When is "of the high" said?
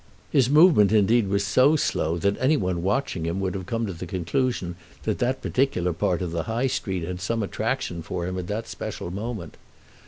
6.23-6.65